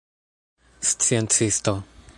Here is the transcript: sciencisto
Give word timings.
sciencisto 0.81 1.85